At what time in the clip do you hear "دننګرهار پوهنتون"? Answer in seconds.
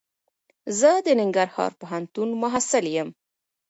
1.05-2.29